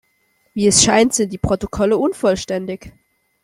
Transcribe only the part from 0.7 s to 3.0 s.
scheint, sind die Protokolle unvollständig.